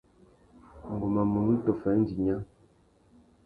Ngu 0.91 1.05
má 1.13 1.23
munú 1.31 1.53
tôffa 1.65 1.89
indi 1.99 2.15
nya. 2.25 2.37